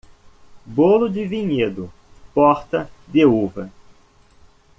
[0.65, 1.93] Bolo de vinhedo,
[2.33, 3.69] porta de uva.